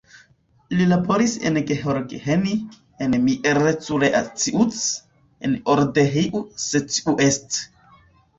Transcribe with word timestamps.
Li 0.77 0.85
laboris 0.91 1.33
en 1.49 1.59
Gheorgheni, 1.71 2.53
en 3.07 3.13
Miercurea 3.27 4.23
Ciuc, 4.45 4.79
en 5.51 5.55
Odorheiu 5.75 6.43
Secuiesc. 6.67 7.63